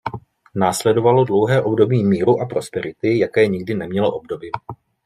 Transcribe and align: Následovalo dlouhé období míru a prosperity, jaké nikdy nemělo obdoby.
Následovalo 0.55 1.23
dlouhé 1.25 1.61
období 1.61 2.03
míru 2.03 2.41
a 2.41 2.45
prosperity, 2.45 3.19
jaké 3.19 3.47
nikdy 3.47 3.73
nemělo 3.73 4.15
obdoby. 4.15 4.49